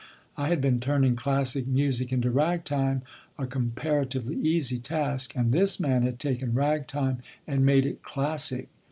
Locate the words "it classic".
7.85-8.69